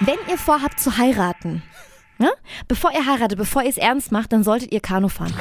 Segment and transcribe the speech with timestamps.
[0.00, 1.62] Wenn ihr vorhabt zu heiraten,
[2.18, 2.30] ne?
[2.66, 5.34] bevor ihr heiratet, bevor ihr es ernst macht, dann solltet ihr Kanu fahren.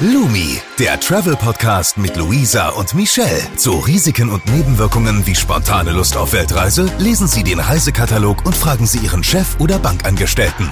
[0.00, 3.42] Lumi, der Travel-Podcast mit Luisa und Michelle.
[3.56, 8.86] Zu Risiken und Nebenwirkungen wie spontane Lust auf Weltreise lesen Sie den Reisekatalog und fragen
[8.86, 10.70] Sie Ihren Chef oder Bankangestellten.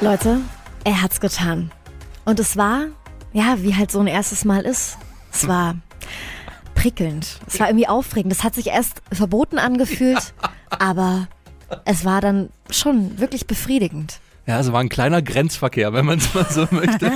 [0.00, 0.40] Leute,
[0.84, 1.70] er hat's getan.
[2.24, 2.86] Und es war,
[3.32, 4.98] ja, wie halt so ein erstes Mal ist.
[5.32, 5.76] Es war
[6.74, 7.40] prickelnd.
[7.46, 8.32] Es war irgendwie aufregend.
[8.32, 10.34] Es hat sich erst verboten angefühlt,
[10.78, 11.28] aber
[11.84, 14.20] es war dann schon wirklich befriedigend.
[14.46, 17.10] Ja, es war ein kleiner Grenzverkehr, wenn man es mal so möchte.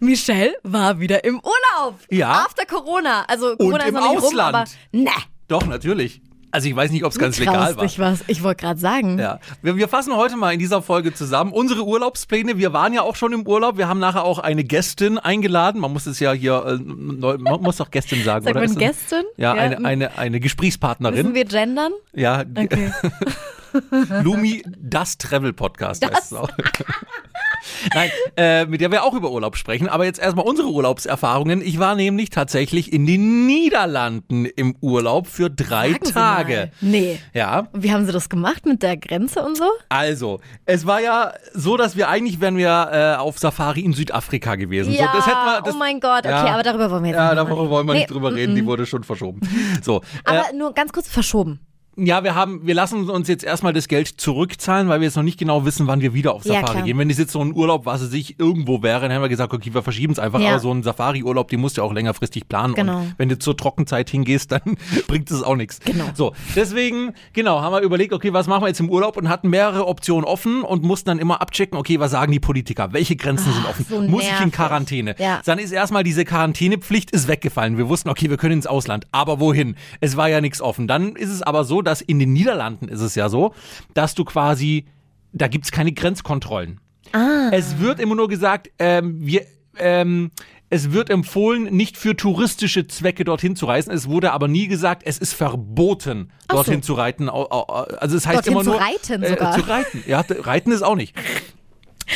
[0.00, 1.98] Michelle war wieder im Urlaub.
[2.10, 2.44] Ja.
[2.44, 3.24] After Corona.
[3.26, 4.54] Also Corona im ist noch nicht Ausland.
[4.56, 5.10] rum, aber ne.
[5.48, 6.22] Doch, natürlich.
[6.54, 7.84] Also ich weiß nicht, ob es ganz legal war.
[7.84, 8.24] was.
[8.28, 9.18] Ich wollte gerade sagen.
[9.18, 12.58] Ja, wir, wir fassen heute mal in dieser Folge zusammen unsere Urlaubspläne.
[12.58, 13.76] Wir waren ja auch schon im Urlaub.
[13.76, 15.80] Wir haben nachher auch eine Gästin eingeladen.
[15.80, 18.64] Man muss es ja hier, äh, neu, man muss doch Gästin sagen, Sagt oder?
[18.66, 19.24] man Gästin?
[19.36, 19.60] Ja, Ja.
[19.62, 21.16] eine, eine, eine Gesprächspartnerin.
[21.22, 21.92] Müssen wir gendern?
[22.12, 22.92] ja, Okay.
[24.22, 26.48] Lumi, das Travel Podcast heißt es auch.
[27.94, 29.88] Nein, äh, mit der wir auch über Urlaub sprechen.
[29.88, 31.62] Aber jetzt erstmal unsere Urlaubserfahrungen.
[31.62, 36.70] Ich war nämlich tatsächlich in den Niederlanden im Urlaub für drei Sagen Tage.
[36.80, 37.18] Nee.
[37.32, 39.64] Ja, wie haben Sie das gemacht mit der Grenze und so?
[39.88, 44.54] also, es war ja so, dass wir eigentlich wären wir äh, auf Safari in Südafrika
[44.56, 44.92] gewesen.
[44.92, 46.20] Ja, so, das hätten wir, das, oh mein Gott.
[46.24, 46.54] Okay, Ja.
[46.54, 47.70] aber darüber wollen wir jetzt Ja, nicht darüber reden.
[47.70, 49.40] wollen wir nicht Nee, drüber reden, die wurde schon verschoben.
[49.82, 51.60] So, äh, Aber nur ganz kurz verschoben.
[51.96, 55.22] Ja, wir haben, wir lassen uns jetzt erstmal das Geld zurückzahlen, weil wir jetzt noch
[55.22, 56.82] nicht genau wissen, wann wir wieder auf Ja, Safari klar.
[56.84, 56.98] gehen.
[56.98, 59.52] Wenn das jetzt so ein Urlaub, was es sich irgendwo wäre, dann haben wir gesagt,
[59.52, 60.40] okay, wir verschieben es einfach.
[60.40, 60.50] Ja.
[60.50, 62.74] Aber so ein Safari-Urlaub, den musst du ja auch längerfristig planen.
[62.74, 62.98] Genau.
[63.00, 64.60] Und wenn du zur Trockenzeit hingehst, dann
[65.06, 65.80] bringt es auch nichts.
[65.80, 66.04] Genau.
[66.14, 69.48] So, deswegen, genau, haben wir überlegt, okay, was machen wir jetzt im Urlaub und hatten
[69.50, 72.92] mehrere Optionen offen und mussten dann immer abchecken, okay, was sagen die Politiker?
[72.92, 73.86] Welche Grenzen sind offen?
[73.88, 74.52] so Muss ich in nervig.
[74.52, 75.14] Quarantäne?
[75.18, 75.40] Ja.
[75.44, 77.78] Dann ist erstmal diese Quarantänepflicht ist weggefallen.
[77.78, 79.06] Wir wussten, okay, wir können ins Ausland.
[79.12, 79.76] Aber wohin?
[80.00, 80.86] Es war ja nichts offen.
[80.86, 83.54] Dann ist es aber so, dass in den Niederlanden ist es ja so,
[83.94, 84.86] dass du quasi,
[85.32, 86.80] da gibt's keine Grenzkontrollen.
[87.12, 87.48] Ah.
[87.52, 89.42] Es wird immer nur gesagt, ähm, wir,
[89.78, 90.30] ähm,
[90.70, 93.92] es wird empfohlen, nicht für touristische Zwecke dorthin zu reisen.
[93.92, 96.86] Es wurde aber nie gesagt, es ist verboten, Ach dorthin so.
[96.86, 97.28] zu reiten.
[97.28, 99.52] Also es heißt Dorthin immer zu nur reiten Äh, sogar.
[99.52, 100.02] zu reiten.
[100.06, 101.14] Ja, reiten ist auch nicht.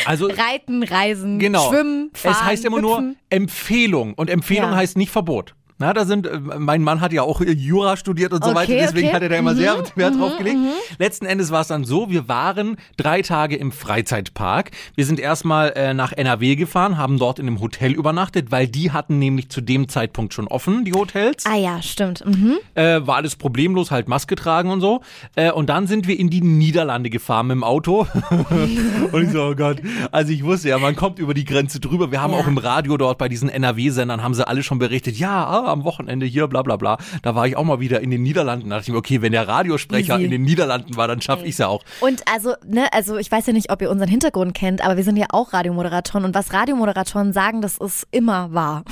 [0.06, 1.68] Also Reiten, Reisen, Genau.
[1.70, 3.16] Schwimmen, Fahren, es heißt immer nur hüpfen.
[3.30, 4.76] Empfehlung und Empfehlung Ja.
[4.76, 5.54] heißt nicht Verbot.
[5.78, 8.72] Na, da sind, äh, mein Mann hat ja auch Jura studiert und so Okay, weiter,
[8.74, 9.12] deswegen okay.
[9.12, 10.58] Mhm, hat er da immer sehr Wert drauf gelegt.
[10.98, 14.70] Letzten Endes war es dann so, wir waren drei Tage im Freizeitpark.
[14.96, 18.90] Wir sind erstmal äh, nach NRW gefahren, haben dort in einem Hotel übernachtet, weil die
[18.90, 21.44] hatten nämlich zu dem Zeitpunkt schon offen, die Hotels.
[21.46, 22.24] Ah ja, stimmt.
[22.26, 22.54] Mhm.
[22.74, 25.02] Äh, war alles problemlos, halt Maske tragen und so.
[25.36, 28.06] Äh, und dann sind wir in die Niederlande gefahren mit dem Auto.
[29.12, 29.78] und ich so, oh Gott.
[30.10, 32.10] Also ich wusste ja, man kommt über die Grenze drüber.
[32.10, 32.38] Wir haben Ja.
[32.40, 36.26] auch im Radio dort bei diesen NRW-Sendern, haben sie alle schon berichtet, ja, am Wochenende
[36.26, 36.98] hier, bla bla bla.
[37.22, 38.70] Da war ich auch mal wieder in den Niederlanden.
[38.70, 40.24] Da dachte ich mir, okay, wenn der Radiosprecher Easy.
[40.24, 41.82] in den Niederlanden war, dann schaffe ich's ja auch.
[42.00, 45.04] Und also, ne, also ich weiß ja nicht, ob ihr unseren Hintergrund kennt, aber wir
[45.04, 48.84] sind ja auch Radiomoderatoren und was Radiomoderatoren sagen, das ist immer wahr.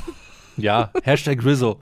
[0.57, 1.81] Ja, Hashtag Rizzo.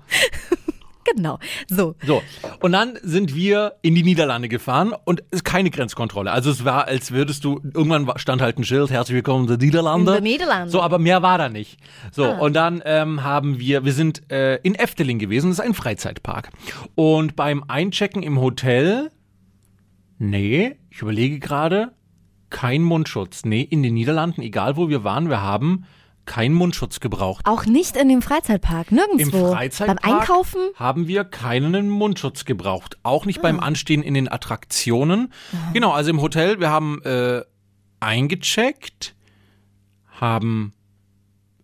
[1.04, 1.38] Genau.
[1.69, 1.94] So.
[2.04, 2.22] So,
[2.60, 6.31] und dann sind wir in die Niederlande gefahren und es ist keine Grenzkontrolle.
[6.31, 9.66] Also es war, als würdest du, irgendwann stand halt ein Schild, herzlich willkommen in den
[9.66, 10.16] Niederlande.
[10.16, 10.70] In den Niederlanden.
[10.70, 11.78] So, aber mehr war da nicht.
[12.12, 15.75] So, und dann ähm, haben wir, wir sind äh, in Efteling gewesen, das ist ein
[15.75, 16.50] Freizeitpark.
[16.94, 19.10] Und beim Einchecken im Hotel,
[20.19, 21.92] nee, ich überlege gerade,
[22.50, 23.44] kein Mundschutz.
[23.44, 25.86] Nee, in den Niederlanden, egal wo wir waren, wir haben
[26.26, 27.46] keinen Mundschutz gebraucht.
[27.46, 29.52] Auch nicht in dem Freizeitpark, Im nirgendwo.
[29.52, 30.60] Freizeitpark Beim Einkaufen?
[30.76, 32.98] haben wir keinen Mundschutz gebraucht.
[33.02, 35.32] Auch nicht beim Anstehen in den Attraktionen.
[35.72, 37.42] Genau, also im Hotel, wir haben äh,
[38.00, 39.14] eingecheckt,
[40.20, 40.72] haben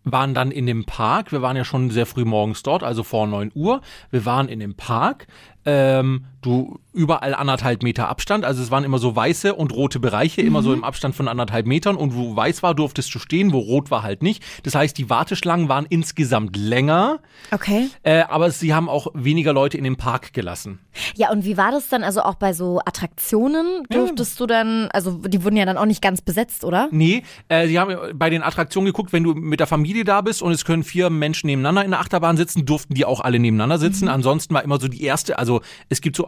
[0.03, 1.31] waren dann in dem Park.
[1.31, 3.81] Wir waren ja schon sehr früh morgens dort, also vor 9 Uhr.
[4.09, 5.27] Wir waren in dem Park.
[5.65, 8.43] Ähm, du überall anderthalb Meter Abstand.
[8.43, 11.65] Also es waren immer so weiße und rote Bereiche, immer so im Abstand von anderthalb
[11.65, 11.95] Metern.
[11.95, 14.43] Und wo weiß war, durftest du stehen, wo rot war halt nicht.
[14.63, 17.19] Das heißt, die Warteschlangen waren insgesamt länger,
[17.51, 17.89] Okay.
[18.03, 20.79] äh, aber sie haben auch weniger Leute in den Park gelassen.
[21.15, 22.03] Ja, und wie war das dann?
[22.03, 26.01] Also auch bei so Attraktionen durftest du dann, also die wurden ja dann auch nicht
[26.01, 26.89] ganz besetzt, oder?
[26.91, 30.41] Nee, äh, sie haben bei den Attraktionen geguckt, wenn du mit der Familie da bist
[30.41, 33.77] und es können vier Menschen nebeneinander in der Achterbahn sitzen, durften die auch alle nebeneinander
[33.77, 34.09] sitzen.
[34.09, 36.27] Ansonsten war immer so die erste, also es gibt so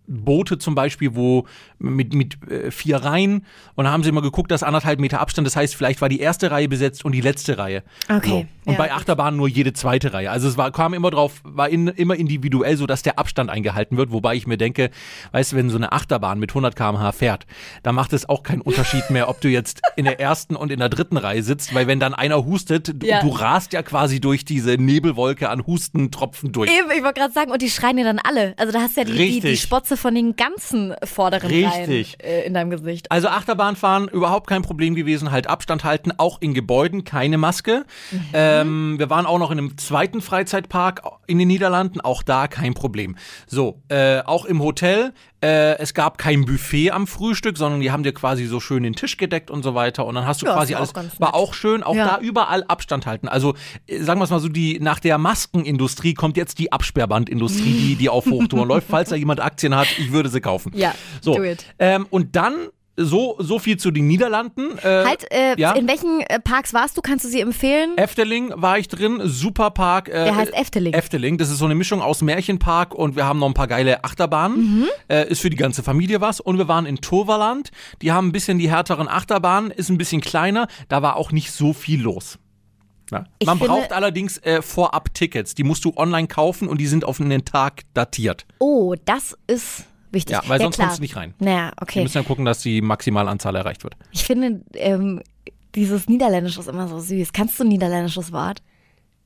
[0.07, 1.45] Boote zum Beispiel, wo
[1.79, 3.45] mit, mit äh, vier Reihen
[3.75, 6.19] und da haben sie immer geguckt, dass anderthalb Meter Abstand, das heißt, vielleicht war die
[6.19, 7.83] erste Reihe besetzt und die letzte Reihe.
[8.09, 8.45] Okay, So.
[8.65, 8.77] Und ja.
[8.77, 10.29] bei Achterbahnen nur jede zweite Reihe.
[10.29, 13.97] Also es war, kam immer drauf, war in, immer individuell so, dass der Abstand eingehalten
[13.97, 14.91] wird, wobei ich mir denke,
[15.31, 17.47] weißt du, wenn so eine Achterbahn mit 100 km/h fährt,
[17.81, 20.79] da macht es auch keinen Unterschied mehr, ob du jetzt in der ersten und in
[20.79, 23.21] der dritten Reihe sitzt, weil wenn dann einer hustet, du, Ja.
[23.21, 26.69] du rast ja quasi durch diese Nebelwolke an Hustentropfen durch.
[26.69, 28.53] Eben, ich wollte gerade sagen, und die schreien ja dann alle.
[28.57, 29.57] Also da hast du ja die, die, die.
[29.57, 32.17] Spots Kratze von den ganzen vorderen Richtig.
[32.21, 33.11] Reihen äh, in deinem Gesicht.
[33.11, 37.85] Also Achterbahnfahren überhaupt kein Problem gewesen, halt Abstand halten, auch in Gebäuden keine Maske.
[38.33, 42.73] Ähm, wir waren auch noch in einem zweiten Freizeitpark in den Niederlanden, auch da kein
[42.73, 43.15] Problem.
[43.47, 48.03] So, äh, auch im Hotel, äh, es gab kein Buffet am Frühstück, sondern die haben
[48.03, 50.53] dir quasi so schön den Tisch gedeckt und so weiter und dann hast du Ja,
[50.53, 51.33] quasi alles, war nett.
[51.33, 52.05] auch schön, auch Ja.
[52.07, 53.27] da überall Abstand halten.
[53.27, 53.55] Also
[53.87, 57.95] äh, sagen wir es mal so, die nach der Maskenindustrie kommt jetzt die Absperrbandindustrie, die,
[57.95, 58.87] die auf Hochtouren läuft.
[58.89, 60.71] Falls da jemand Aktien hat, ich würde sie kaufen.
[60.75, 61.35] Ja, so.
[61.35, 61.65] do it.
[61.79, 64.77] Ähm, und dann so, so viel zu den Niederlanden.
[64.79, 65.71] Äh, Halt, äh, ja?
[65.73, 67.01] in welchen äh, Parks warst du?
[67.01, 67.97] Kannst du sie empfehlen?
[67.97, 70.09] Efteling war ich drin, super Park.
[70.09, 70.93] Äh, Der heißt Efteling.
[70.93, 74.03] Efteling, das ist so eine Mischung aus Märchenpark und wir haben noch ein paar geile
[74.03, 74.79] Achterbahnen.
[74.81, 74.87] Mhm.
[75.07, 76.39] Äh, ist für die ganze Familie was.
[76.39, 80.21] Und wir waren in Toverland, die haben ein bisschen die härteren Achterbahnen, ist ein bisschen
[80.21, 82.39] kleiner, da war auch nicht so viel los.
[83.11, 83.25] Ja.
[83.45, 87.03] Man finde- braucht allerdings äh, vorab Tickets, die musst du online kaufen und die sind
[87.05, 88.45] auf einen Tag datiert.
[88.59, 90.33] Oh, das ist wichtig.
[90.33, 90.87] Ja, weil sonst klar.
[90.87, 91.33] kommst du nicht rein.
[91.39, 92.03] Naja, Wir okay.
[92.03, 93.95] müssen ja gucken, dass die Maximalanzahl erreicht wird.
[94.11, 95.21] Ich finde, ähm,
[95.75, 97.33] dieses Niederländische ist immer so süß.
[97.33, 98.61] Kannst du ein niederländisches Wort?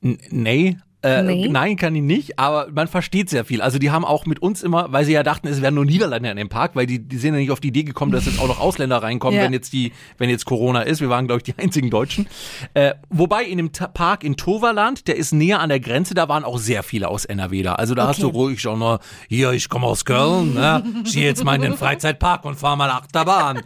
[0.01, 0.77] N nee.
[1.05, 1.47] Äh, Nee?
[1.49, 3.61] Nein, kann ich nicht, aber man versteht sehr viel.
[3.61, 6.31] Also die haben auch mit uns immer, weil sie ja dachten, es wären nur Niederländer
[6.31, 8.39] in dem Park, weil die, die sind ja nicht auf die Idee gekommen, dass jetzt
[8.39, 9.45] auch noch Ausländer reinkommen, Ja.
[9.45, 11.01] wenn jetzt die, wenn jetzt Corona ist.
[11.01, 12.27] Wir waren, glaube ich, die einzigen Deutschen.
[12.73, 16.27] Äh, wobei in dem Ta Park in Toverland, der ist näher an der Grenze, da
[16.27, 17.75] waren auch sehr viele aus NRW da.
[17.75, 18.35] Also da hast du Okay.
[18.37, 18.99] ruhig schon mal,
[19.29, 20.83] hier, ich komme aus Köln, ne?
[21.05, 23.61] ich gehe jetzt mal in den Freizeitpark und fahr mal Achterbahn.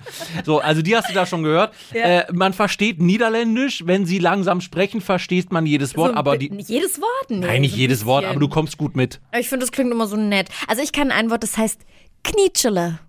[0.46, 1.74] So, also die hast du da schon gehört.
[1.94, 6.50] Äh, man versteht Niederländisch, wenn sie langsam sprechen, versteht man jedes Wort, So, aber bi-
[6.50, 7.29] die, jedes Wort?
[7.30, 9.20] Nee, Nein, nicht so jedes Wort, aber du kommst gut mit.
[9.40, 10.50] Ich finde, das klingt immer so nett.
[10.68, 11.80] Also ich kann ein Wort, das heißt
[12.24, 13.00] Knietschele.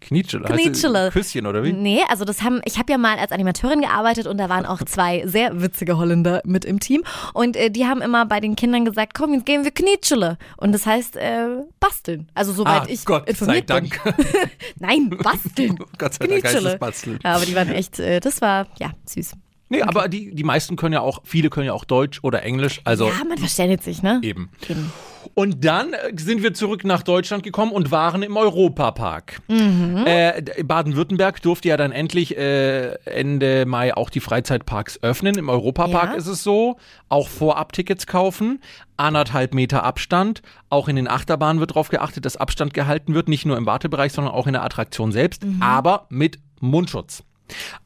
[0.00, 0.44] Knietschele.
[0.44, 1.10] Knietschele.
[1.10, 1.72] Küsschen oder wie?
[1.72, 4.82] Nee, also das haben, ich habe ja mal als Animateurin gearbeitet und da waren auch
[4.82, 7.02] zwei sehr witzige Holländer mit im Team
[7.32, 10.72] und äh, die haben immer bei den Kindern gesagt, komm, jetzt gehen wir Knietschele und
[10.72, 11.46] das heißt äh,
[11.80, 12.28] basteln.
[12.34, 14.00] Also soweit Ah, ich Gott sei informiert Dank.
[14.04, 14.14] bin.
[14.78, 15.78] Nein, basteln.
[15.98, 17.18] Gott sei Dank heißt es basteln.
[17.24, 19.32] Ja, aber die waren echt, äh, das war ja süß.
[19.68, 22.80] Nee, aber die, die meisten können ja auch, viele können ja auch Deutsch oder Englisch,
[22.84, 24.20] also ja, man verständigt sich, ne?
[24.22, 24.50] eben.
[24.68, 24.92] Eben.
[25.34, 29.40] Und dann äh, sind wir zurück nach Deutschland gekommen und waren im Europapark.
[29.48, 30.04] Mhm.
[30.06, 35.36] Äh, Baden-Württemberg durfte ja dann endlich äh, Ende Mai auch die Freizeitparks öffnen.
[35.36, 36.14] Im Europapark Ja.
[36.14, 36.76] ist es so,
[37.08, 38.60] auch Vorab-Tickets kaufen,
[38.96, 40.42] anderthalb Meter Abstand.
[40.70, 44.12] Auch in den Achterbahnen wird darauf geachtet, dass Abstand gehalten wird, nicht nur im Wartebereich,
[44.12, 47.24] sondern auch in der Attraktion selbst, aber mit Mundschutz.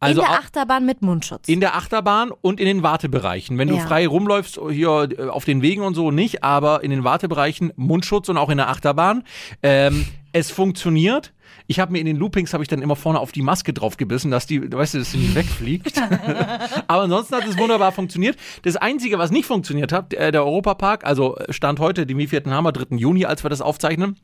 [0.00, 1.48] Also in der Achterbahn mit Mundschutz.
[1.48, 3.58] in der Achterbahn und in den Wartebereichen.
[3.58, 3.86] Wenn du Ja.
[3.86, 8.28] frei rumläufst, hier äh, auf den Wegen und so nicht, aber in den Wartebereichen Mundschutz
[8.28, 9.24] und auch in der Achterbahn.
[9.62, 11.32] Ähm, es funktioniert.
[11.66, 13.96] Ich habe mir in den Loopings habe ich dann immer vorne auf die Maske drauf
[13.96, 16.00] gebissen, dass die, weißt du, dass nicht wegfliegt.
[16.88, 18.36] Aber ansonsten hat es wunderbar funktioniert.
[18.62, 22.52] Das Einzige, was nicht funktioniert hat, äh, der Europapark, also äh, Stand heute, den wievielten
[22.52, 22.96] haben wir, 3.
[22.96, 24.16] Juni, als wir das aufzeichnen.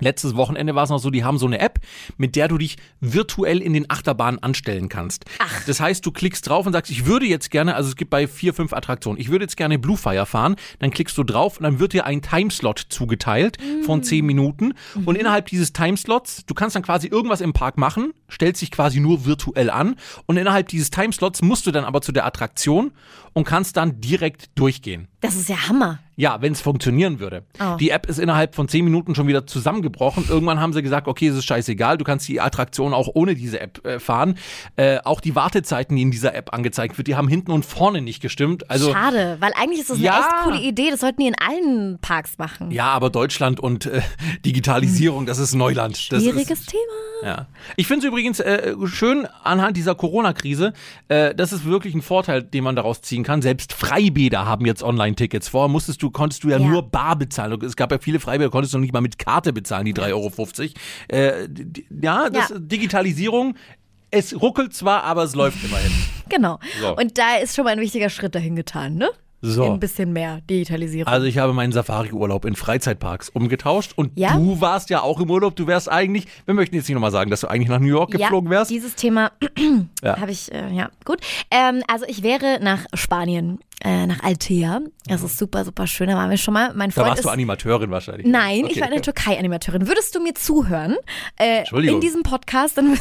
[0.00, 1.80] Letztes Wochenende war es noch so, die haben so eine App,
[2.16, 5.24] mit der du dich virtuell in den Achterbahnen anstellen kannst.
[5.38, 5.64] Ach.
[5.66, 8.26] Das heißt, du klickst drauf und sagst, ich würde jetzt gerne, also es gibt bei
[8.26, 10.56] vier, fünf Attraktionen, ich würde jetzt gerne Blue Fire fahren.
[10.78, 14.74] Dann klickst du drauf und dann wird dir ein Timeslot zugeteilt von zehn Minuten.
[15.04, 19.00] Und innerhalb dieses Timeslots, du kannst dann quasi irgendwas im Park machen, stellst dich quasi
[19.00, 19.96] nur virtuell an.
[20.26, 22.92] Und innerhalb dieses Timeslots musst du dann aber zu der Attraktion
[23.32, 25.08] und kannst dann direkt durchgehen.
[25.20, 25.98] Das ist ja Hammer.
[26.20, 27.44] Ja, wenn es funktionieren würde.
[27.58, 27.76] Oh.
[27.78, 30.26] Die App ist innerhalb von zehn Minuten schon wieder zusammengebrochen.
[30.28, 33.58] Irgendwann haben sie gesagt, okay, es ist scheißegal, du kannst die Attraktion auch ohne diese
[33.58, 34.36] App äh, fahren.
[34.76, 38.02] Äh, auch die Wartezeiten, die in dieser App angezeigt wird, die haben hinten und vorne
[38.02, 38.68] nicht gestimmt.
[38.68, 40.12] Also Schade, weil eigentlich ist das Ja.
[40.16, 40.90] eine echt coole Idee.
[40.90, 42.70] Das sollten die in allen Parks machen.
[42.70, 44.02] ja, aber Deutschland und äh,
[44.44, 46.12] Digitalisierung, das ist Neuland.
[46.12, 46.82] Das Schwieriges ist, Thema.
[47.22, 47.46] Ja.
[47.76, 50.72] Ich finde es übrigens äh, schön anhand dieser Corona-Krise,
[51.08, 53.42] äh, das ist wirklich ein Vorteil, den man daraus ziehen kann.
[53.42, 55.48] Selbst Freibäder haben jetzt Online-Tickets.
[55.48, 56.66] Vorher musstest du, konntest du ja, Ja.
[56.66, 57.58] nur bar bezahlen.
[57.64, 60.10] Es gab ja viele Freibäder, konntest du noch nicht mal mit Karte bezahlen, die 3,50
[60.12, 60.72] Euro.
[61.08, 61.48] Äh,
[62.02, 62.58] ja, das Ja.
[62.58, 63.54] Digitalisierung,
[64.10, 65.92] es ruckelt zwar, aber es läuft immerhin.
[66.28, 66.58] Genau.
[66.80, 66.96] So.
[66.96, 69.10] Und da ist schon mal ein wichtiger Schritt dahin getan, ne?
[69.42, 69.64] So.
[69.64, 71.10] Ein bisschen mehr Digitalisierung.
[71.10, 74.34] Also ich habe meinen Safari-Urlaub in Freizeitparks umgetauscht und Ja?
[74.36, 75.56] du warst ja auch im Urlaub.
[75.56, 78.10] Du wärst eigentlich, wir möchten jetzt nicht nochmal sagen, dass du eigentlich nach New York
[78.10, 78.70] geflogen ja, wärst.
[78.70, 79.32] Dieses Thema
[80.04, 80.20] Ja.
[80.20, 81.20] habe ich, äh, ja, gut.
[81.50, 84.80] Ähm, also ich wäre nach Spanien, äh, nach Altea.
[85.06, 86.08] Das ist super, super schön.
[86.08, 86.72] Da waren wir schon mal.
[86.74, 88.26] Mein Da Freund warst ist, du Animateurin wahrscheinlich.
[88.26, 88.72] Nein, Okay.
[88.74, 89.88] ich war in der Türkei Animateurin.
[89.88, 90.96] Würdest du mir zuhören
[91.38, 91.96] äh, Entschuldigung.
[91.96, 92.76] in diesem Podcast?
[92.78, 92.98] Dann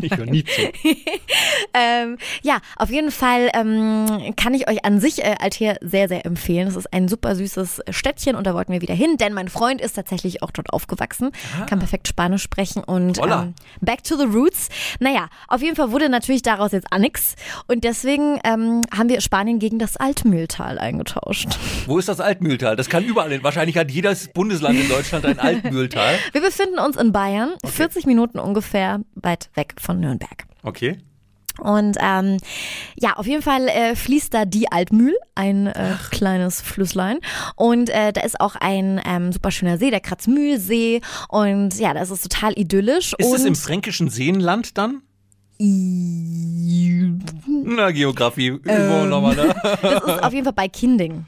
[0.00, 0.60] Ich höre nie zu.
[1.74, 6.24] ähm, ja, auf jeden Fall ähm, kann ich euch an sich äh, Altea sehr, sehr
[6.26, 6.68] empfehlen.
[6.68, 9.80] Es ist ein super süßes Städtchen und da wollten wir wieder hin, denn mein Freund
[9.80, 11.30] ist tatsächlich auch dort aufgewachsen,
[11.68, 14.68] kann perfekt Spanisch sprechen und ähm, back to the roots.
[15.00, 17.34] Naja, auf jeden Fall wurde natürlich daraus jetzt nix
[17.66, 21.58] und deswegen ähm, haben wir Spanien gegen das Altmühltal eingetauscht.
[21.86, 22.76] Wo ist das Altmühltal?
[22.76, 23.32] Das kann überall.
[23.32, 23.42] hin.
[23.42, 26.16] Wahrscheinlich hat jedes Bundesland in Deutschland ein Altmühltal.
[26.32, 30.44] Wir befinden uns in Bayern, 40 Minuten ungefähr weit weg von Nürnberg.
[30.62, 30.98] Okay.
[31.58, 32.36] Und ähm,
[32.94, 37.18] ja, auf jeden Fall äh, fließt da die Altmühl, ein äh, kleines Flüsslein.
[37.56, 41.00] Und äh, da ist auch ein ähm, super schöner See, der Kratzmühlsee.
[41.28, 43.12] Und ja, das ist total idyllisch.
[43.18, 45.02] Ist und es im fränkischen Seenland dann?
[47.48, 48.48] Na, Geografie.
[48.48, 49.08] Übung Ähm.
[49.08, 49.54] nochmal, ne?
[49.82, 51.26] Das ist auf jeden Fall bei Kinding.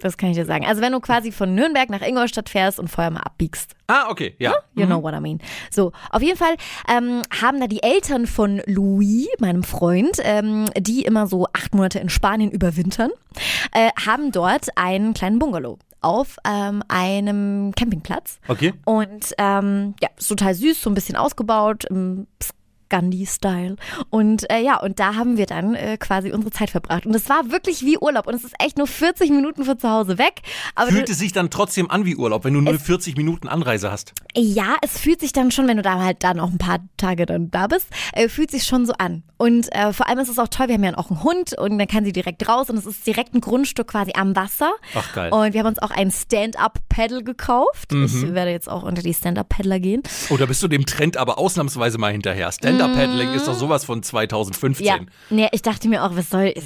[0.00, 0.66] Das kann ich dir sagen.
[0.66, 3.74] Also wenn du quasi von Nürnberg nach Ingolstadt fährst und vorher mal abbiegst.
[3.86, 4.52] Ah, okay, ja.
[4.74, 5.40] You know what I mean.
[5.70, 6.56] So, auf jeden Fall
[6.88, 12.00] ähm, haben da die Eltern von Louis, meinem Freund, ähm, die immer so acht Monate
[12.00, 13.10] in Spanien überwintern,
[13.72, 18.38] äh, haben dort einen kleinen Bungalow auf ähm, einem Campingplatz.
[18.48, 18.74] Okay.
[18.84, 22.26] Und ähm, ja, ist total süß, so ein bisschen ausgebaut im
[22.86, 23.76] Scandi-Style.
[24.10, 27.06] Und äh, ja, und da haben wir dann äh, quasi unsere Zeit verbracht.
[27.06, 28.26] Und es war wirklich wie Urlaub.
[28.26, 30.42] Und es ist echt nur 40 Minuten von zu Hause weg.
[30.74, 33.90] Aber Fühlt es sich dann trotzdem an wie Urlaub, wenn du nur 40 Minuten Anreise
[33.90, 34.12] hast?
[34.36, 37.24] ja, es fühlt sich dann schon, wenn du da halt dann auch ein paar Tage
[37.26, 39.22] dann da bist, äh, fühlt sich schon so an.
[39.36, 41.78] Und äh, vor allem ist es auch toll, wir haben ja auch einen Hund und
[41.78, 44.72] dann kann sie direkt raus und es ist direkt ein Grundstück quasi am Wasser.
[44.94, 45.32] Ach, geil.
[45.32, 47.92] Und wir haben uns auch ein Stand-Up-Paddle gekauft.
[47.92, 50.02] Ich werde jetzt auch unter die Stand-Up-Paddler gehen.
[50.30, 52.50] Oh, da bist du dem Trend aber ausnahmsweise mal hinterher.
[52.74, 54.86] Stand-Up-Paddling ist doch sowas von 2015.
[54.86, 54.98] Ja,
[55.30, 56.54] nee, ich dachte mir auch, was soll.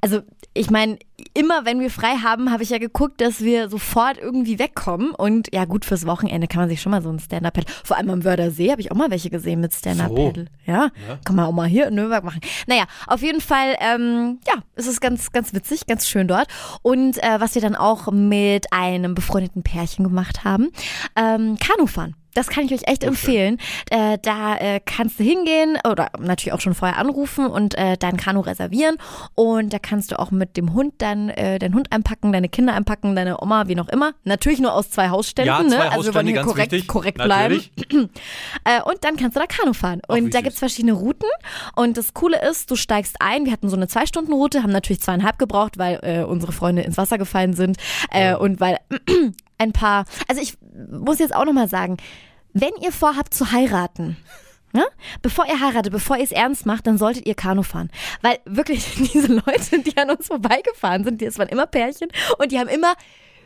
[0.00, 0.20] Also,
[0.54, 0.98] ich meine,
[1.34, 5.10] immer wenn wir frei haben, habe ich ja geguckt, dass wir sofort irgendwie wegkommen.
[5.12, 7.72] Und ja, gut, fürs Wochenende kann man sich schon mal so ein Stand-Up-Paddle.
[7.84, 10.46] Vor allem am Wörthersee habe ich auch mal welche gesehen mit Stand-Up-Paddle.
[10.66, 10.90] Ja,
[11.24, 12.40] kann man auch mal hier in Nürnberg machen.
[12.66, 16.48] Naja, auf jeden Fall, ähm, ja, es ist ganz, ganz witzig, ganz schön dort.
[16.82, 20.70] Und äh, was wir dann auch mit einem befreundeten Pärchen gemacht haben,
[21.16, 22.16] ähm, Kanufahren.
[22.34, 23.58] Das kann ich euch echt empfehlen.
[23.90, 28.16] Äh, da äh, kannst du hingehen oder natürlich auch schon vorher anrufen und äh, dein
[28.16, 28.96] Kanu reservieren.
[29.34, 32.74] Und da kannst du auch mit dem Hund dann äh, deinen Hund einpacken, deine Kinder
[32.74, 34.12] einpacken, deine Oma, wie noch immer.
[34.24, 35.48] Natürlich nur aus zwei Hausständen.
[35.54, 35.92] Ja, zwei ne?
[35.92, 37.62] Also wir wollen Hausstände, hier korrekt, korrekt bleiben.
[38.64, 40.00] Äh, und dann kannst du da Kanu fahren.
[40.06, 40.44] Ach, und da süß.
[40.44, 41.28] gibt's verschiedene Routen.
[41.76, 43.44] Und das Coole ist, du steigst ein.
[43.44, 47.18] Wir hatten so eine Zwei-Stunden-Route, haben natürlich zweieinhalb gebraucht, weil äh, unsere Freunde ins Wasser
[47.18, 47.76] gefallen sind.
[48.10, 48.78] Äh, Und weil
[49.60, 50.04] ein paar.
[50.28, 50.54] Also ich
[50.90, 51.96] muss jetzt auch nochmal sagen,
[52.52, 54.16] wenn ihr vorhabt zu heiraten,
[54.72, 54.86] Ne?
[55.20, 57.90] Bevor ihr heiratet, bevor ihr es ernst macht, dann solltet ihr Kanu fahren.
[58.22, 62.58] Weil wirklich diese Leute, die an uns vorbeigefahren sind, das waren immer Pärchen und die
[62.60, 62.94] haben immer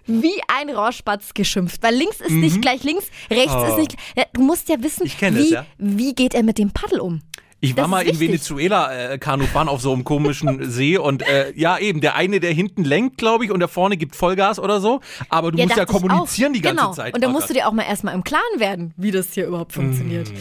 [0.05, 1.83] wie ein Rohrspatz geschimpft.
[1.83, 3.65] Weil links ist nicht gleich links, rechts Oh.
[3.65, 5.67] ist nicht ja, Du musst ja wissen, wie, das, ja.
[5.79, 7.23] wie geht er mit dem Paddel um.
[7.65, 8.29] Ich war mal in wichtig.
[8.29, 12.41] Venezuela äh, Kanu fahren auf so einem komischen See und äh, ja eben, der eine,
[12.41, 15.01] der hinten lenkt, glaube ich, und der vorne gibt Vollgas oder so.
[15.29, 16.93] Aber du musst ja dachte ich kommunizieren die ganze genau.
[16.93, 17.15] Zeit.
[17.15, 19.47] Und da Oh musst du dir auch mal erstmal im Klaren werden, wie das hier
[19.47, 20.31] überhaupt funktioniert.
[20.31, 20.37] Mm.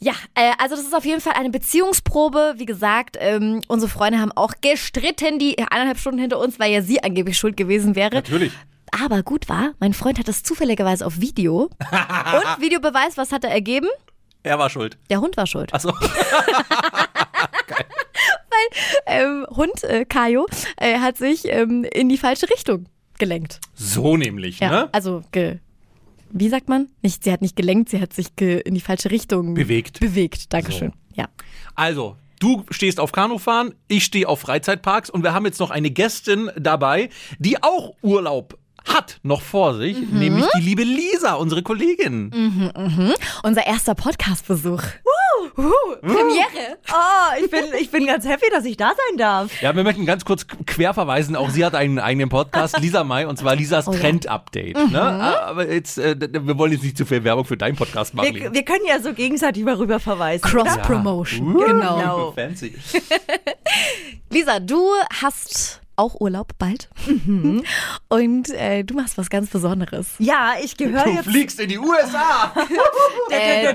[0.00, 2.54] Ja, äh, also das ist auf jeden Fall eine Beziehungsprobe.
[2.56, 6.82] Wie gesagt, ähm, unsere Freunde haben auch gestritten, die eineinhalb Stunden hinter uns, weil ja
[6.82, 8.14] sie angeblich schuld gewesen wäre.
[8.14, 8.52] Natürlich.
[9.02, 11.62] Aber gut war, mein Freund hat das zufälligerweise auf Video.
[11.80, 13.88] Und Videobeweis, was hat er ergeben?
[14.42, 14.98] Er war schuld.
[15.10, 15.72] Der Hund war schuld.
[15.74, 15.92] Achso.
[19.06, 22.86] Ähm, Hund, äh, Kajo, äh, hat sich ähm, in die falsche Richtung
[23.18, 23.60] gelenkt.
[23.74, 24.88] So nämlich, Ja, ne?
[24.92, 25.58] also ge
[26.30, 26.88] wie sagt man?
[27.00, 29.98] Nicht, sie hat nicht gelenkt, sie hat sich ge in die falsche Richtung Bewegt.
[30.00, 30.92] Bewegt, Dankeschön.
[31.14, 31.28] Ja.
[31.74, 35.90] Also, du stehst auf Kanufahren, ich stehe auf Freizeitparks und wir haben jetzt noch eine
[35.90, 38.58] Gästin dabei, die auch Urlaub
[38.94, 40.18] hat noch vor sich, Mhm.
[40.18, 42.72] nämlich die liebe Lisa, unsere Kollegin.
[43.42, 44.82] Unser erster Podcast-Besuch.
[45.54, 46.78] Premiere.
[46.92, 49.60] Oh, ich bin, ich bin ganz happy, dass ich da sein darf.
[49.62, 53.26] Ja, wir möchten ganz kurz quer verweisen, auch sie hat einen eigenen Podcast, Lisa Mai,
[53.26, 53.98] und zwar Lisas Oh ja.
[53.98, 54.76] Trend-Update.
[54.76, 54.92] Mhm.
[54.92, 55.00] Ne?
[55.02, 58.34] Aber jetzt, äh, wir wollen jetzt nicht zu viel Werbung für deinen Podcast machen.
[58.34, 60.42] Wir, wir können ja so gegenseitig mal rüber verweisen.
[60.48, 61.56] Cross-Promotion.
[61.56, 62.32] Uh, Genau.
[62.32, 62.74] Fancy.
[64.30, 64.90] Lisa, du
[65.22, 66.88] hast auch Urlaub bald.
[68.08, 70.14] Und äh, du machst was ganz Besonderes.
[70.18, 72.54] Ja, ich gehöre Du jetzt, fliegst in die USA.
[73.30, 73.74] Äh,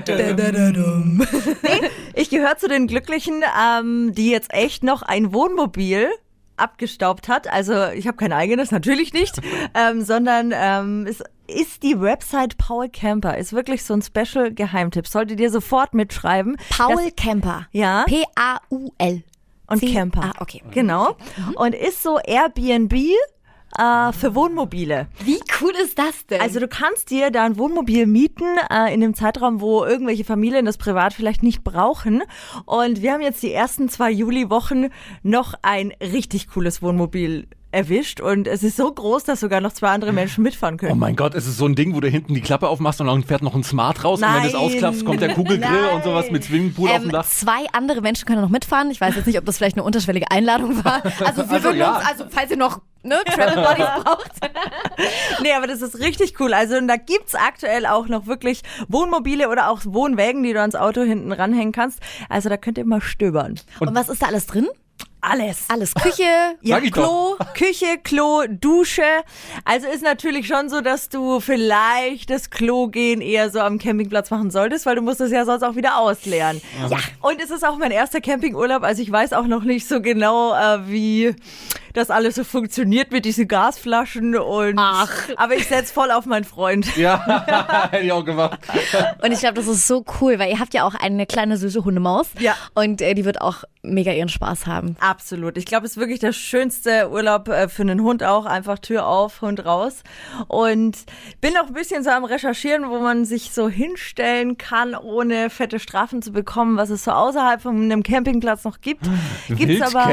[2.14, 6.08] ich gehöre zu den Glücklichen, ähm, die jetzt echt noch ein Wohnmobil
[6.56, 7.46] abgestaubt hat.
[7.48, 9.40] Also ich habe kein eigenes, natürlich nicht,
[9.74, 13.36] ähm, sondern ähm, es ist die Website Paul Camper.
[13.38, 15.06] Ist wirklich so ein Special-Geheimtipp.
[15.06, 16.56] Solltet ihr sofort mitschreiben.
[16.70, 17.66] Paul Camper.
[17.70, 18.04] Ja.
[18.06, 19.22] P-A-U-L.
[19.66, 20.32] Und C- Camper.
[20.36, 20.62] Ah, okay.
[20.72, 21.16] Genau.
[21.56, 25.08] Und ist so Airbnb äh, für Wohnmobile.
[25.24, 26.40] Wie cool ist das denn?
[26.40, 30.64] Also du kannst dir da ein Wohnmobil mieten äh, in dem Zeitraum, wo irgendwelche Familien
[30.66, 32.22] das privat vielleicht nicht brauchen.
[32.66, 34.90] Und wir haben jetzt die ersten zwei Juliwochen
[35.22, 39.88] noch ein richtig cooles Wohnmobil erwischt und es ist so groß, dass sogar noch zwei
[39.88, 40.92] andere Menschen mitfahren können.
[40.92, 43.08] Oh mein Gott, es ist so ein Ding, wo du hinten die Klappe aufmachst und
[43.08, 44.62] dann fährt noch ein Smart raus und wenn du es Nein.
[44.62, 47.26] ausklappst, kommt der Kugelgrill und sowas mit Swimmingpool auf dem ähm, Dach.
[47.28, 48.90] zwei andere Menschen können noch mitfahren.
[48.90, 51.02] Ich weiß jetzt nicht, ob das vielleicht eine unterschwellige Einladung war.
[51.04, 51.96] Also wir Also, würden ja.
[51.98, 54.30] uns, also falls ihr noch ne, Travel Buddies braucht.
[55.42, 56.54] Nee, aber das ist richtig cool.
[56.54, 60.74] Also und da gibt's aktuell auch noch wirklich Wohnmobile oder auch Wohnwägen, die du ans
[60.76, 62.00] Auto hinten ranhängen kannst.
[62.28, 63.56] Also da könnt ihr mal stöbern.
[63.80, 64.66] Und was ist da alles drin?
[65.28, 65.64] Alles.
[65.68, 66.22] Alles Küche,
[66.60, 69.02] Ja, Klo, Küche, Klo, Dusche.
[69.64, 74.30] Also ist natürlich schon so, dass du vielleicht das Klo gehen eher so am Campingplatz
[74.30, 76.60] machen solltest, weil du musst es ja sonst auch wieder ausleeren.
[76.90, 76.98] Ja.
[77.22, 80.54] Und es ist auch mein erster Campingurlaub, also ich weiß auch noch nicht so genau,
[80.54, 81.34] äh, wie
[81.94, 85.28] das alles so funktioniert mit diesen Gasflaschen und Ach.
[85.36, 86.96] aber ich setz voll auf meinen Freund.
[86.96, 88.58] Ja, hätte ich auch gemacht.
[89.22, 91.84] Und ich glaube, das ist so cool, weil ihr habt ja auch eine kleine süße
[91.84, 92.26] Hundemaus.
[92.40, 92.56] Ja.
[92.74, 94.96] Und äh, die wird auch mega ihren Spaß haben.
[94.98, 95.13] Absolut.
[95.56, 98.46] Ich glaube, es ist wirklich der schönste Urlaub äh, für einen Hund auch.
[98.46, 100.02] Einfach Tür auf, Hund raus.
[100.48, 100.98] Und
[101.40, 105.78] bin noch ein bisschen so am Recherchieren, wo man sich so hinstellen kann, ohne fette
[105.78, 109.04] Strafen zu bekommen, was es so außerhalb von einem Campingplatz noch gibt.
[109.48, 110.08] Gibt's aber.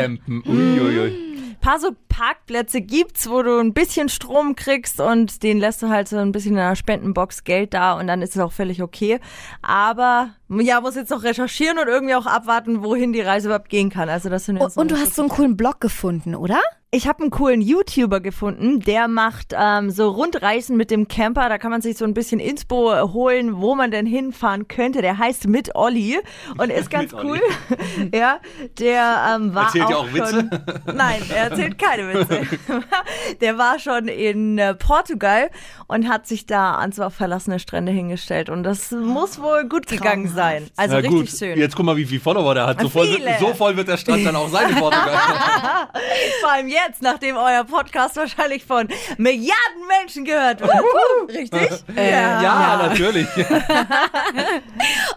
[0.45, 1.30] Uiuiui.
[1.61, 6.09] Paar so Parkplätze gibt's, wo du ein bisschen Strom kriegst und den lässt du halt
[6.09, 9.19] so ein bisschen in einer Spendenbox Geld da und dann ist es auch völlig okay.
[9.61, 13.89] Aber ja, muss jetzt noch recherchieren und irgendwie auch abwarten, wohin die Reise überhaupt gehen
[13.89, 14.09] kann.
[14.09, 16.59] Also das sind jetzt Und, und du hast so einen coolen Blog gefunden, oder?
[16.93, 21.47] Ich habe einen coolen YouTuber gefunden, der macht ähm, so Rundreisen mit dem Camper.
[21.47, 25.01] Da kann man sich so ein bisschen Inspo holen, wo man denn hinfahren könnte.
[25.01, 26.19] Der heißt Mit Olli
[26.57, 27.39] und ist ganz cool.
[28.13, 28.39] ja,
[28.77, 30.31] der ähm, war Erzählt auch auch Witze?
[30.31, 30.49] Schon,
[30.97, 32.41] nein, er erzählt keine Witze.
[33.39, 35.49] der war schon in äh, Portugal
[35.87, 40.27] und hat sich da an so verlassene Strände hingestellt und das muss wohl gut gegangen
[40.27, 40.69] sein.
[40.75, 41.57] Also Na richtig gut, schön.
[41.57, 42.81] jetzt guck mal, wie viele Follower der hat.
[42.81, 43.07] So voll,
[43.39, 45.17] so voll wird der Strand dann auch sein in Portugal.
[46.41, 50.71] Vor allem jetzt, nachdem euer Podcast wahrscheinlich von Milliarden Menschen gehört wird.
[51.29, 51.69] Richtig?
[51.95, 53.27] ja, natürlich.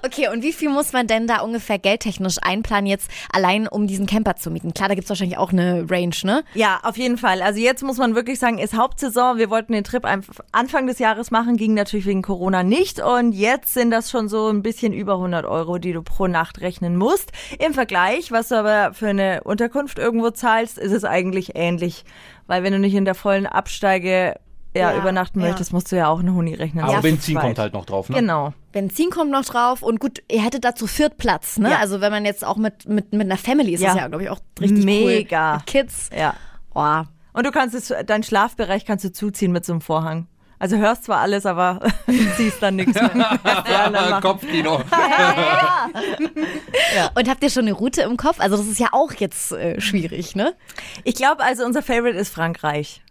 [0.02, 4.06] Okay, und wie viel muss man denn da ungefähr geldtechnisch einplanen, jetzt allein um diesen
[4.06, 4.74] Camper zu mieten?
[4.74, 6.44] Klar, da gibt's wahrscheinlich auch eine Range, ne?
[6.52, 7.40] Ja, auf jeden Fall.
[7.40, 9.38] Also jetzt muss man wirklich sagen, ist Hauptsaison.
[9.38, 10.06] Wir wollten den Trip
[10.52, 13.00] Anfang des Jahres machen, ging natürlich wegen Corona nicht.
[13.00, 16.60] Und jetzt sind das schon so ein bisschen über 100 Euro, die du pro Nacht
[16.60, 17.32] rechnen musst.
[17.58, 22.04] Im Vergleich, was du aber für eine Unterkunft irgendwo zahlst, ist es eigentlich ähnlich.
[22.46, 24.34] Weil wenn du nicht in der vollen Absteige
[24.76, 25.46] ja, Ja, übernachten ja.
[25.48, 26.82] möchtest, musst du ja auch eine Huni rechnen.
[26.84, 28.16] Aber Ja, Benzin kommt halt noch drauf, ne?
[28.18, 28.52] Genau.
[28.72, 31.70] Benzin kommt noch drauf und gut, ihr hättet da zu viert Platz, ne?
[31.70, 31.78] Ja.
[31.78, 33.90] Also wenn man jetzt auch mit, mit, mit einer Family ist, Ja.
[33.90, 35.50] das ja, glaube ich, auch richtig Mega.
[35.52, 35.56] cool.
[35.58, 36.10] Mit Kids.
[36.16, 36.34] Ja.
[36.74, 37.02] Oh.
[37.34, 40.26] Und du kannst es, deinen Schlafbereich kannst du zuziehen mit so einem Vorhang.
[40.64, 41.78] Also hörst zwar alles, aber
[42.38, 43.10] siehst dann nichts mehr.
[43.42, 44.22] Was die anderen machen.
[44.22, 44.76] Kopfkino.
[47.14, 48.40] Und habt ihr schon eine Route im Kopf?
[48.40, 50.54] Also das ist ja auch jetzt äh, schwierig, ne?
[51.04, 53.03] Ich glaube, also unser Favorite ist Frankreich.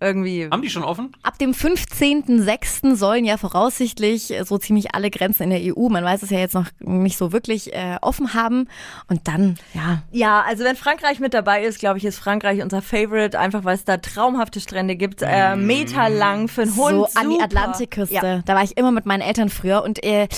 [0.00, 0.48] Irgendwie.
[0.50, 1.12] Haben die schon offen?
[1.22, 2.96] Ab dem 15.06.
[2.96, 6.38] sollen ja voraussichtlich äh, so ziemlich alle Grenzen in der EU, man weiß es ja
[6.38, 8.66] jetzt noch nicht so wirklich, äh, offen haben.
[9.08, 12.80] Und dann, ja, Ja, also wenn Frankreich mit dabei ist, glaube ich, ist Frankreich unser
[12.80, 16.90] Favorite, einfach weil es da traumhafte Strände gibt, äh, meterlang für einen Hund.
[16.90, 17.44] so an die super.
[17.44, 18.14] Atlantikküste.
[18.14, 18.42] Ja.
[18.44, 20.28] Da war ich immer mit meinen Eltern früher und äh,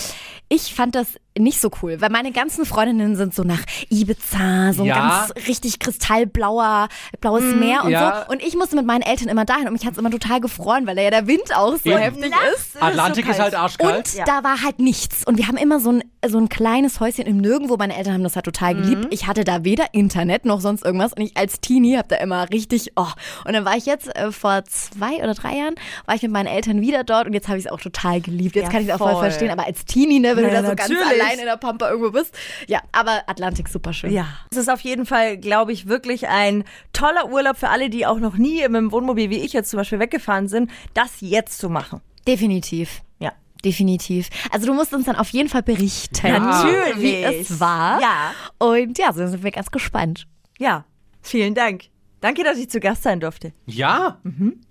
[0.49, 4.83] ich fand das nicht so cool, weil meine ganzen Freundinnen sind so nach Ibiza, so
[4.83, 5.25] ein Ja.
[5.27, 6.89] ganz richtig kristallblauer,
[7.21, 8.25] blaues Meer und Ja.
[8.27, 8.31] so.
[8.31, 10.95] Und ich musste mit meinen Eltern immer dahin und mich hat's immer total gefroren, weil
[10.95, 11.97] da ja der Wind auch so Eben.
[11.97, 12.75] heftig Nass ist.
[12.75, 13.63] ist Atlantik so ist halt kalt.
[13.63, 13.97] arschkalt.
[14.09, 14.25] Und Ja.
[14.25, 15.25] da war halt nichts.
[15.25, 17.77] Und wir haben immer so ein, so ein kleines Häuschen im Nirgendwo.
[17.77, 19.07] Meine Eltern haben das halt total geliebt.
[19.09, 21.13] Ich hatte da weder Internet noch sonst irgendwas.
[21.13, 23.07] Und ich als Teenie habe da immer richtig, oh.
[23.45, 25.73] Und dann war ich jetzt äh, vor zwei oder drei Jahren,
[26.05, 28.55] war ich mit meinen Eltern wieder dort und jetzt habe ich es auch total geliebt.
[28.55, 29.21] Jetzt Ja, kann ich es auch voll voll.
[29.23, 29.49] verstehen.
[29.49, 31.21] Aber als Teenie, ne, wenn Ja, du da so ganz natürlich.
[31.21, 32.35] allein in der Pampa irgendwo bist.
[32.67, 34.11] Ja, aber Atlantik super schön.
[34.11, 38.05] Ja, es ist auf jeden Fall, glaube ich, wirklich ein toller Urlaub für alle, die
[38.05, 41.57] auch noch nie mit dem Wohnmobil, wie ich jetzt zum Beispiel, weggefahren sind, das jetzt
[41.59, 42.01] zu machen.
[42.27, 43.01] Definitiv.
[43.19, 43.31] Ja.
[43.63, 44.29] Definitiv.
[44.51, 46.97] Also du musst uns dann auf jeden Fall berichten, Natürlich.
[46.99, 48.01] wie es war.
[48.01, 48.31] Ja.
[48.59, 50.27] Und ja, so sind wir ganz gespannt.
[50.59, 50.85] Ja,
[51.21, 51.85] vielen Dank.
[52.23, 53.51] Danke, dass ich zu Gast sein durfte.
[53.65, 54.17] Ja.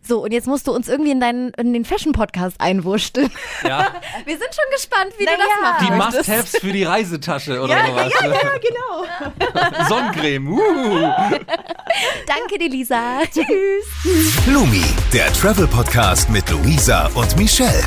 [0.00, 3.30] So, und jetzt musst du uns irgendwie in, deinen, in den Fashion-Podcast einwurschteln.
[3.62, 3.88] ja.
[4.24, 5.60] Wir sind schon gespannt, wie Na du das ja.
[5.60, 6.16] machen Die.
[6.16, 8.12] Must-Haves für die Reisetasche oder Ja, sowas.
[8.22, 8.38] ja, ja,
[9.68, 9.84] genau.
[9.88, 10.48] Sonnencreme.
[10.48, 10.58] Uh.
[12.26, 13.20] Danke dir, Lisa.
[13.30, 14.34] Tschüss.
[14.44, 17.84] Flumi, der Travel Podcast mit Luisa und Michelle.